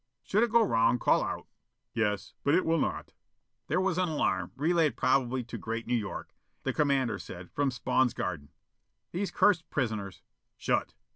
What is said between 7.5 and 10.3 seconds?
from Spawn's garden. These cursed prisoners"